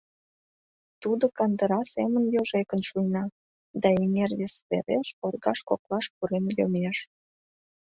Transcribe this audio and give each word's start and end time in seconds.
Тудо 1.01 1.25
кандыра 1.37 1.81
семын 1.93 2.23
йожекын 2.35 2.81
шуйна 2.89 3.23
да 3.81 3.89
эҥер 4.03 4.31
вес 4.39 4.53
сереш 4.67 5.07
оргаж 5.25 5.59
коклаш 5.69 6.05
пурен 6.15 6.45
йомеш. 6.57 6.97